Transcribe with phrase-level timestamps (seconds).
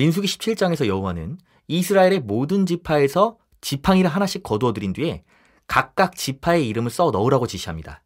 [0.00, 1.36] 민수기 17장에서 여호와는
[1.68, 5.24] 이스라엘의 모든 지파에서 지팡이를 하나씩 거두어 들인 뒤에
[5.66, 8.02] 각각 지파의 이름을 써 넣으라고 지시합니다.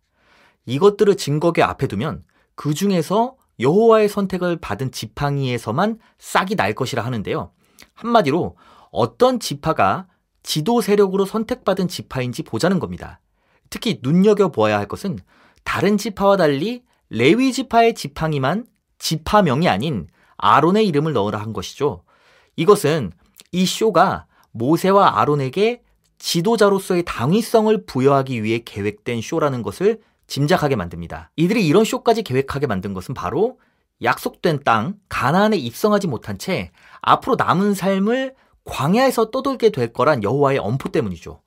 [0.67, 2.25] 이것들을 증거계 앞에 두면
[2.57, 7.53] 그 중에서 여호와의 선택을 받은 지팡이에서만 싹이 날 것이라 하는데요.
[7.95, 8.57] 한마디로
[8.91, 10.09] 어떤 지파가
[10.43, 13.21] 지도 세력으로 선택받은 지파인지 보자는 겁니다.
[13.71, 15.21] 특히 눈여겨 보아야 할 것은
[15.63, 18.67] 다른 지파와 달리 레위 지파의 지팡이만
[18.99, 20.09] 지파명이 아닌
[20.45, 22.03] 아론의 이름을 넣으라 한 것이죠.
[22.57, 23.13] 이것은
[23.51, 25.83] 이 쇼가 모세와 아론에게
[26.19, 31.31] 지도자로서의 당위성을 부여하기 위해 계획된 쇼라는 것을 짐작하게 만듭니다.
[31.37, 33.59] 이들이 이런 쇼까지 계획하게 만든 것은 바로
[34.03, 40.91] 약속된 땅 가나안에 입성하지 못한 채 앞으로 남은 삶을 광야에서 떠돌게 될 거란 여호와의 엄포
[40.91, 41.41] 때문이죠.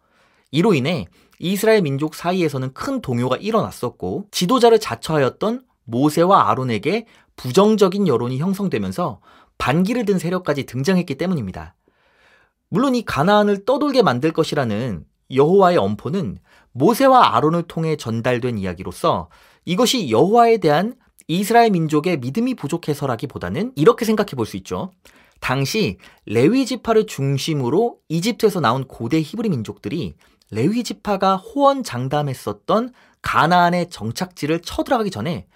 [0.51, 1.05] 이로 인해
[1.39, 9.19] 이스라엘 민족 사이에서는 큰 동요가 일어났었고 지도자를 자처하였던 모세와 아론에게 부정적인 여론이 형성되면서
[9.57, 11.75] 반기를 든 세력까지 등장했기 때문입니다.
[12.69, 16.37] 물론 이 가나안을 떠돌게 만들 것이라는 여호와의 엄포는
[16.73, 19.29] 모세와 아론을 통해 전달된 이야기로서
[19.65, 20.95] 이것이 여호와에 대한
[21.27, 24.91] 이스라엘 민족의 믿음이 부족해서라기보다는 이렇게 생각해 볼 수 있죠.
[25.39, 30.15] 당시 레위 지파를 중심으로 이집트에서 나온 고대 히브리 민족들이
[30.51, 32.91] 레위 지파가 호언 장담했었던
[33.21, 35.47] 가나안의 정착지를 쳐들어가기 전에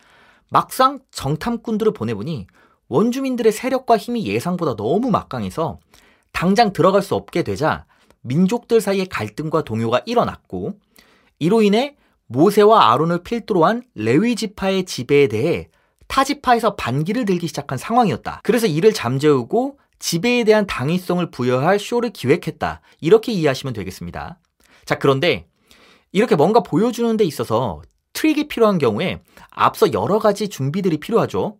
[0.51, 2.45] 막상 정탐꾼들을 보내보니
[2.89, 5.79] 원주민들의 세력과 힘이 예상보다 너무 막강해서
[6.33, 7.85] 당장 들어갈 수 없게 되자
[8.19, 10.73] 민족들 사이의 갈등과 동요가 일어났고
[11.39, 11.95] 이로 인해
[12.27, 15.69] 모세와 아론을 필두로 한 레위 지파의 지배에 대해
[16.09, 18.41] 타 지파에서 반기를 들기 시작한 상황이었다.
[18.43, 22.81] 그래서 이를 잠재우고 지배에 대한 당위성을 부여할 쇼를 기획했다.
[22.99, 24.37] 이렇게 이해하시면 되겠습니다.
[24.83, 25.47] 자, 그런데
[26.11, 27.81] 이렇게 뭔가 보여주는 데 있어서
[28.21, 31.57] 트릭이 필요한 경우에 앞서 여러 가지 준비들이 필요하죠.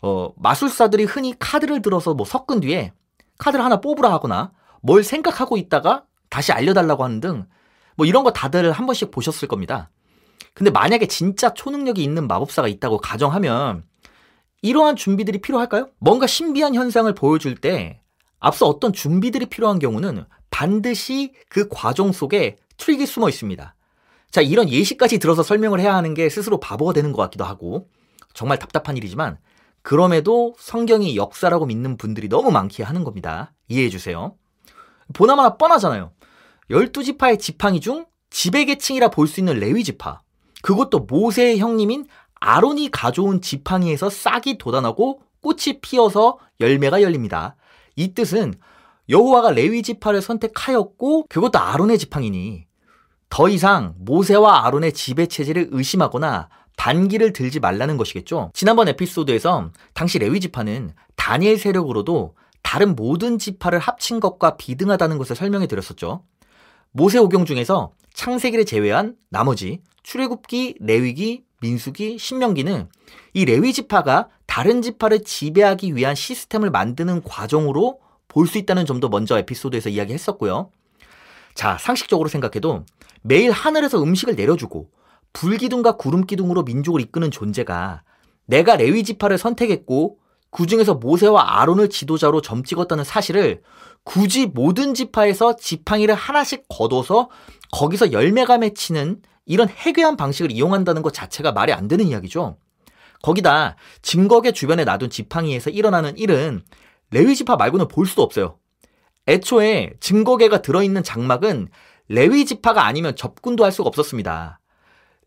[0.00, 2.92] 어, 마술사들이 흔히 카드를 들어서 뭐 섞은 뒤에
[3.38, 7.46] 카드를 하나 뽑으라 하거나 뭘 생각하고 있다가 다시 알려달라고 하는 등
[7.98, 9.90] 뭐 이런 거 다들 한 번씩 보셨을 겁니다.
[10.54, 13.82] 근데 만약에 진짜 초능력이 있는 마법사가 있다고 가정하면
[14.62, 15.88] 이러한 준비들이 필요할까요?
[15.98, 18.00] 뭔가 신비한 현상을 보여줄 때
[18.38, 23.74] 앞서 어떤 준비들이 필요한 경우는 반드시 그 과정 속에 트릭이 숨어 있습니다.
[24.30, 27.88] 자, 이런 예시까지 들어서 설명을 해야 하는 게 스스로 바보가 되는 것 같기도 하고
[28.34, 29.38] 정말 답답한 일이지만
[29.82, 33.52] 그럼에도 성경이 역사라고 믿는 분들이 너무 많기에 하는 겁니다.
[33.68, 34.36] 이해해 주세요.
[35.14, 36.12] 보나마나 뻔하잖아요.
[36.70, 40.20] 12지파의 지팡이 중 지배계층이라 볼 수 있는 레위 지파.
[40.62, 42.06] 그것도 모세의 형님인
[42.40, 47.56] 아론이 가져온 지팡이에서 싹이 돋아나고 꽃이 피어서 열매가 열립니다.
[47.96, 48.54] 이 뜻은
[49.08, 52.66] 여호와가 레위 지파를 선택하였고 그것도 아론의 지팡이니
[53.30, 58.50] 더 이상 모세와 아론의 지배 체제를 의심하거나 반기를 들지 말라는 것이겠죠.
[58.54, 65.66] 지난번 에피소드에서 당시 레위 지파는 다니엘 세력으로도 다른 모든 지파를 합친 것과 비등하다는 것을 설명해
[65.66, 66.22] 드렸었죠.
[66.92, 72.88] 모세 오경 중에서 창세기를 제외한 나머지 출애굽기, 레위기, 민수기, 신명기는
[73.34, 79.38] 이 레위 지파가 다른 지파를 지배하기 위한 시스템을 만드는 과정으로 볼 수 있다는 점도 먼저
[79.38, 80.70] 에피소드에서 이야기했었고요.
[81.58, 82.86] 자, 상식적으로 생각해도
[83.20, 84.90] 매일 하늘에서 음식을 내려주고
[85.32, 88.04] 불기둥과 구름기둥으로 민족을 이끄는 존재가
[88.46, 90.18] 내가 레위 지파를 선택했고
[90.52, 93.62] 그 중에서 모세와 아론을 지도자로 점 찍었다는 사실을
[94.04, 97.28] 굳이 모든 지파에서 지팡이를 하나씩 걷어서
[97.72, 102.56] 거기서 열매가 맺히는 이런 해괴한 방식을 이용한다는 것 자체가 말이 안 되는 이야기죠.
[103.22, 106.62] 거기다 증거계 주변에 놔둔 지팡이에서 일어나는 일은
[107.10, 108.58] 레위 지파 말고는 볼 수도 없어요.
[109.28, 111.68] 애초에 증거계가 들어있는 장막은
[112.08, 114.58] 레위 지파가 아니면 접근도 할 수가 없었습니다.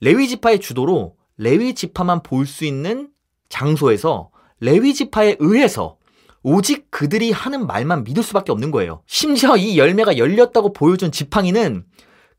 [0.01, 3.09] 레위 지파의 주도로 레위 지파만 볼 수 있는
[3.49, 5.97] 장소에서 레위 지파에 의해서
[6.43, 9.03] 오직 그들이 하는 말만 믿을 수밖에 없는 거예요.
[9.05, 11.85] 심지어 이 열매가 열렸다고 보여준 지팡이는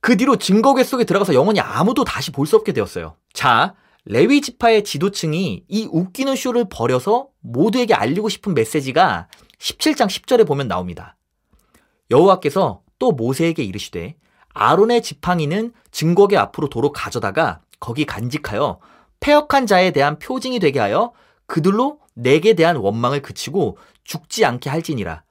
[0.01, 3.15] 그 뒤로 증거계 속에 들어가서 영원히 아무도 다시 볼 수 없게 되었어요.
[3.33, 3.75] 자,
[4.05, 9.29] 레위 지파의 지도층이 이 웃기는 쇼를 버려서 모두에게 알리고 싶은 메시지가
[9.61, 11.17] 17장 10절에 보면 나옵니다.
[12.13, 14.17] 여호와께서 또 모세에게 이르시되
[14.55, 18.79] 아론의 지팡이는 증거계 앞으로 도로 가져다가 거기 간직하여
[19.21, 21.13] 폐역한 자에 대한 표징이 되게 하여
[21.47, 25.25] 그들로 내게 대한 원망을 그치고 죽지 않게 할지니라.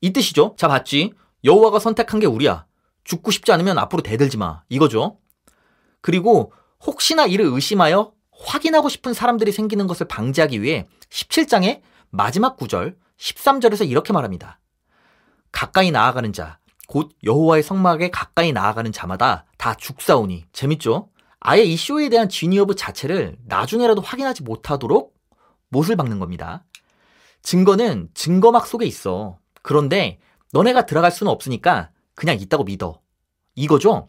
[0.00, 0.54] 이 뜻이죠.
[0.56, 1.12] 자, 봤지?
[1.44, 2.66] 여호와가 선택한 게 우리야.
[3.04, 4.62] 죽고 싶지 않으면 앞으로 대들지 마.
[4.68, 5.18] 이거죠.
[6.00, 6.52] 그리고
[6.86, 11.80] 혹시나 이를 의심하여 확인하고 싶은 사람들이 생기는 것을 방지하기 위해 17장의
[12.10, 14.59] 마지막 구절 13절에서 이렇게 말합니다.
[15.52, 16.58] 가까이 나아가는 자,
[16.88, 21.10] 곧 여호와의 성막에 가까이 나아가는 자마다 다 죽사오니 재밌죠?
[21.38, 25.14] 아예 이 쇼에 대한 지니어브 자체를 나중에라도 확인하지 못하도록
[25.70, 26.64] 못을 박는 겁니다.
[27.42, 29.38] 증거는 증거막 속에 있어.
[29.62, 30.18] 그런데
[30.52, 33.00] 너네가 들어갈 수는 없으니까 그냥 있다고 믿어.
[33.54, 34.08] 이거죠?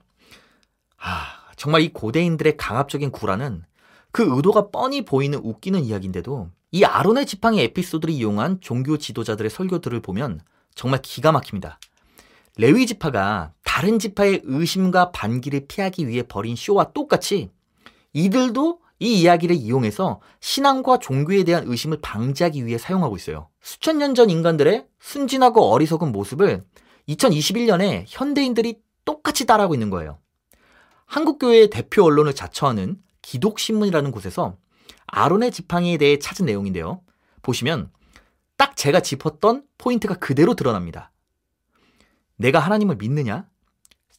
[0.98, 3.64] 아, 정말 이 고대인들의 강압적인 구라는
[4.12, 10.42] 그 의도가 뻔히 보이는 웃기는 이야기인데도 이 아론의 지팡이 에피소드를 이용한 종교 지도자들의 설교들을 보면
[10.76, 11.80] 정말 기가 막힙니다.
[12.58, 17.50] 레위 지파가 다른 지파의 의심과 반기를 피하기 위해 벌인 쇼와 똑같이
[18.14, 23.50] 이들도 이 이야기를 이용해서 신앙과 종교에 대한 의심을 방지하기 위해 사용하고 있어요.
[23.62, 26.64] 수천 년 전 인간들의 순진하고 어리석은 모습을
[27.10, 30.20] 2021년에 현대인들이 똑같이 따라하고 있는 거예요.
[31.06, 34.58] 한국교회의 대표 언론을 자처하는 기독신문이라는 곳에서
[35.08, 37.02] 아론의 지팡이에 대해 찾은 내용인데요.
[37.42, 37.90] 보시면
[38.62, 41.12] 딱 제가 짚었던 포인트가 그대로 드러납니다.
[42.36, 43.48] 내가 하나님을 믿느냐?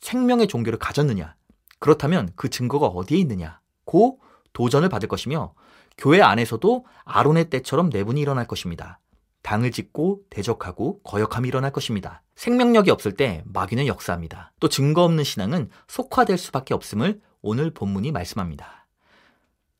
[0.00, 1.36] 생명의 종교를 가졌느냐?
[1.78, 3.60] 그렇다면 그 증거가 어디에 있느냐?
[3.84, 4.18] 고
[4.52, 5.54] 도전을 받을 것이며
[5.96, 8.98] 교회 안에서도 아론의 때처럼 내분이 일어날 것입니다.
[9.42, 12.24] 당을 짓고 대적하고 거역함이 일어날 것입니다.
[12.34, 14.50] 생명력이 없을 때 마귀는 역사합니다.
[14.58, 18.88] 또 증거 없는 신앙은 속화될 수밖에 없음을 오늘 본문이 말씀합니다.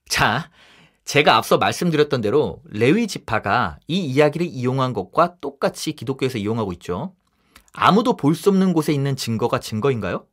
[0.08, 0.53] 자,
[1.05, 7.15] 제가 앞서 말씀드렸던 대로 레위 지파가 이 이야기를 이용한 것과 똑같이 기독교에서 이용하고 있죠.
[7.73, 10.27] 아무도 볼 수 없는 곳에 있는 증거가 증거인가요?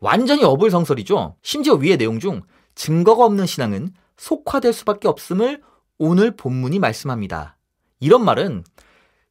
[0.00, 1.36] 완전히 어불성설이죠.
[1.42, 2.42] 심지어 위의 내용 중
[2.74, 5.62] 증거가 없는 신앙은 속화될 수밖에 없음을
[5.98, 7.56] 오늘 본문이 말씀합니다.
[8.00, 8.64] 이런 말은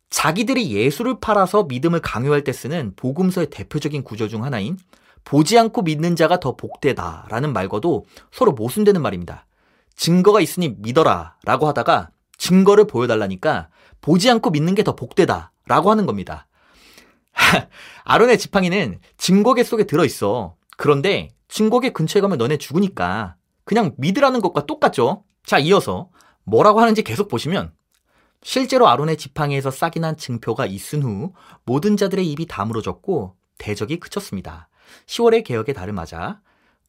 [0.09, 4.77] 자기들이 예수를 팔아서 믿음을 강요할 때 쓰는 복음서의 대표적인 구조 중 하나인
[5.23, 9.45] 보지 않고 믿는 자가 더 복되다라는 말과도 서로 모순되는 말입니다.
[9.95, 13.69] 증거가 있으니 믿어라 라고 하다가 증거를 보여달라니까
[14.01, 16.47] 보지 않고 믿는 게 더 복되다 라고 하는 겁니다.
[18.03, 20.55] 아론의 지팡이는 증거계 속에 들어있어.
[20.77, 25.23] 그런데 증거계 근처에 가면 너네 죽으니까 그냥 믿으라는 것과 똑같죠.
[25.45, 26.09] 자, 이어서
[26.43, 27.73] 뭐라고 하는지 계속 보시면
[28.43, 31.33] 실제로 아론의 지팡이에서 싹이 난 증표가 있은 후
[31.65, 34.69] 모든 자들의 입이 다물어졌고 대적이 그쳤습니다.
[35.07, 36.41] 10월의 개혁에 다름하자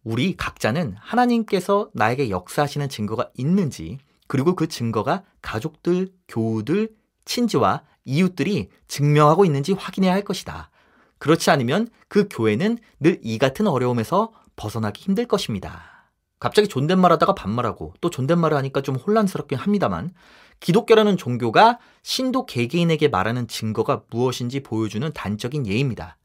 [0.06, 3.99] 우리 각자는 하나님께서 나에게 역사하시는 증거가 있는지
[4.29, 6.91] 그리고 그 증거가 가족들, 교우들,
[7.25, 10.70] 친지와 이웃들이 증명하고 있는지 확인해야 할 것이다.
[11.19, 16.08] 그렇지 않으면 그 교회는 늘 이 같은 어려움에서 벗어나기 힘들 것입니다.
[16.38, 20.14] 갑자기 존댓말 하다가 반말하고 또 존댓말을 하니까 좀 혼란스럽긴 합니다만
[20.61, 26.17] 기독교라는 종교가 신도 개개인에게 말하는 증거가 무엇인지 보여주는 단적인 예입니다.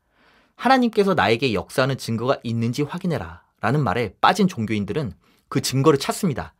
[0.56, 3.42] 하나님께서 나에게 역사하는 증거가 있는지 확인해라.
[3.62, 5.13] 라는 말에 빠진 종교인들은
[5.48, 6.54] 그 증거를 찾습니다.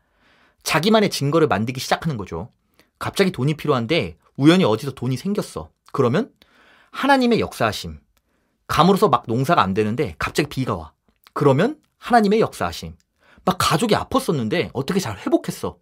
[0.62, 2.50] 자기만의 증거를 만들기 시작하는 거죠.
[2.98, 5.70] 갑자기 돈이 필요한데 우연히 어디서 돈이 생겼어.
[5.92, 6.30] 그러면
[6.92, 8.00] 하나님의 역사하심.
[8.68, 10.92] 감으로서 막 농사가 안 되는데 갑자기 비가 와.
[11.34, 12.96] 그러면 하나님의 역사하심.
[13.44, 15.78] 막 가족이 아팠었는데 어떻게 잘 회복했어.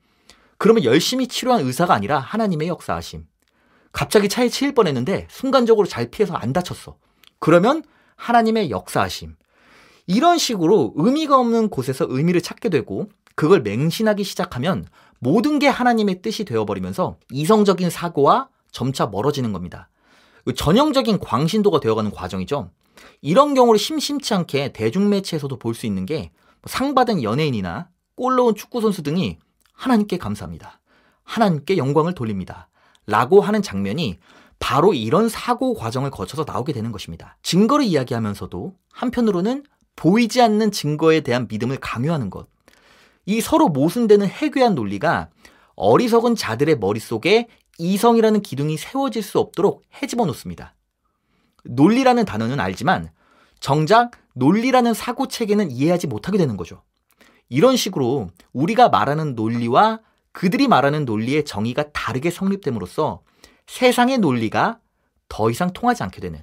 [0.57, 3.27] 그러면 열심히 치료한 의사가 아니라 하나님의 역사하심.
[3.93, 6.97] 갑자기 차에 치일 뻔했는데 순간적으로 잘 피해서 안 다쳤어.
[7.39, 7.83] 그러면
[8.17, 9.37] 하나님의 역사하심.
[10.11, 14.87] 이런 식으로 의미가 없는 곳에서 의미를 찾게 되고 그걸 맹신하기 시작하면
[15.21, 19.89] 모든 게 하나님의 뜻이 되어버리면서 이성적인 사고와 점차 멀어지는 겁니다.
[20.45, 22.71] 그 전형적인 광신도가 되어가는 과정이죠.
[23.23, 26.33] 이런 경우를 심심치 않게 대중매체에서도 볼 수 있는 게
[26.67, 29.39] 상 받은 연예인이나 골 넣은 축구선수 등이
[29.73, 30.81] 하나님께 감사합니다.
[31.25, 32.69] 하나님께 영광을 돌립니다.
[33.07, 34.19] 라고 하는 장면이
[34.59, 37.39] 바로 이런 사고 과정을 거쳐서 나오게 되는 것입니다.
[37.43, 39.65] 증거를 이야기하면서도 한편으로는
[40.01, 42.49] 보이지 않는 증거에 대한 믿음을 강요하는 것.
[43.27, 45.29] 이 서로 모순되는 해괴한 논리가
[45.77, 50.75] 어리석은 자들의 머릿속에 이성이라는 기둥이 세워질 수 없도록 해집어 놓습니다.
[51.65, 53.11] 논리라는 단어는 알지만
[53.61, 56.83] 정작 논리라는 사고 체계는 이해하지 못하게 되는 거죠.
[57.51, 60.01] 이런 식으로 우리가 말하는 논리와
[60.33, 63.21] 그들이 말하는 논리의 정의가 다르게 성립됨으로써
[63.67, 64.81] 세상의 논리가
[65.29, 66.43] 더 이상 통하지 않게 되는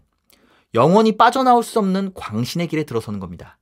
[0.78, 3.58] 영원히 빠져나올 수 없는 광신의 길에 들어서는 겁니다.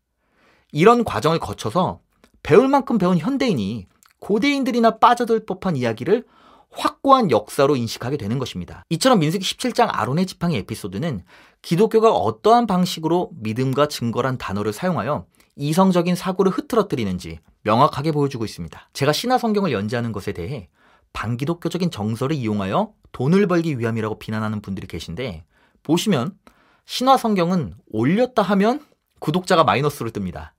[0.73, 2.01] 이런 과정을 거쳐서
[2.43, 3.87] 배울 만큼 배운 현대인이
[4.19, 6.25] 고대인들이나 빠져들 법한 이야기를
[6.71, 8.83] 확고한 역사로 인식하게 되는 것입니다.
[8.89, 11.23] 이처럼 민수기 17장 아론의 지팡이 에피소드는
[11.61, 18.89] 기독교가 어떠한 방식으로 믿음과 증거란 단어를 사용하여 이성적인 사고를 흐트러뜨리는지 명확하게 보여주고 있습니다.
[18.91, 20.67] 제가 신화 성경을 연재하는 것에 대해
[21.13, 25.45] 반기독교적인 정서를 이용하여 돈을 벌기 위함이라고 비난하는 분들이 계신데
[25.81, 26.37] 보시면
[26.85, 28.85] 신화 성경은 올렸다 하면
[29.19, 30.51] 구독자가 마이너스로 뜹니다.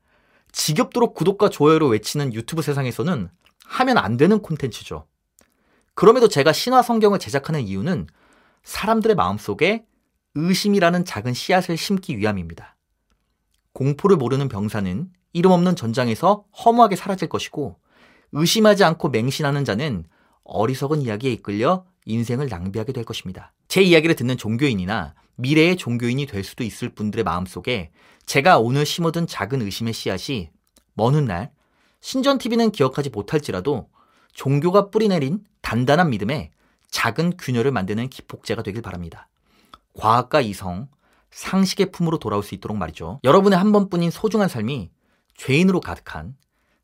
[0.52, 3.28] 지겹도록 구독과 좋아요를 외치는 유튜브 세상에서는
[3.64, 5.06] 하면 안 되는 콘텐츠죠.
[5.95, 8.06] 그럼에도 제가 신화 성경을 제작하는 이유는
[8.64, 9.87] 사람들의 마음속에
[10.35, 12.76] 의심이라는 작은 씨앗을 심기 위함입니다.
[13.73, 17.78] 공포를 모르는 병사는 이름 없는 전장에서 허무하게 사라질 것이고
[18.33, 20.04] 의심하지 않고 맹신하는 자는
[20.45, 23.52] 어리석은 이야기에 이끌려 인생을 낭비하게 될 것입니다.
[23.68, 27.90] 제 이야기를 듣는 종교인이나 미래의 종교인이 될 수도 있을 분들의 마음속에
[28.25, 30.50] 제가 오늘 심어둔 작은 의심의 씨앗이
[30.95, 31.52] 먼 훗날
[32.00, 33.88] 신전TV는 기억하지 못할지라도
[34.33, 36.50] 종교가 뿌리내린 단단한 믿음에
[36.90, 39.28] 작은 균열을 만드는 기폭제가 되길 바랍니다.
[39.95, 40.88] 과학과 이성,
[41.31, 43.21] 상식의 품으로 돌아올 수 있도록 말이죠.
[43.25, 44.90] 여러분의 한 번뿐인 소중한 삶이
[45.37, 46.37] 죄인으로 가득한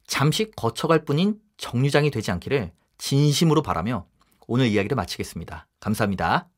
[0.07, 4.07] 잠시 거쳐갈 뿐인 정류장이 되지 않기를 진심으로 바라며
[4.47, 5.67] 오늘 이야기를 마치겠습니다.
[5.81, 6.52] 감사합니다.